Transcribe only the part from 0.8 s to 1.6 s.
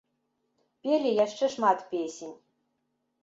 Пелі яшчэ